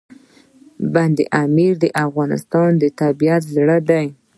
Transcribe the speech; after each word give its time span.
بند 0.93 1.17
امیر 1.43 1.73
د 1.83 1.85
افغانستان 2.05 2.69
د 2.81 2.83
طبیعت 3.01 3.41
زړه 3.55 3.77
دی. 3.89 4.05